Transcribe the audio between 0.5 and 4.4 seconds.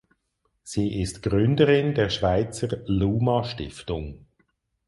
Sie ist Gründerin der Schweizer "Luma Stiftung".